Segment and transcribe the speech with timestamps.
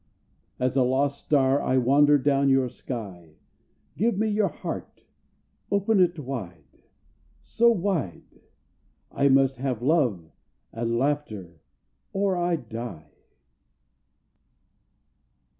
[0.57, 3.35] As a lost star I wander down your sky.
[3.95, 5.05] Give me your heart.
[5.69, 6.81] Open it wide
[7.43, 8.41] so wide!
[9.11, 10.31] I must have love
[10.73, 11.61] and laughter,
[12.13, 13.11] or I die.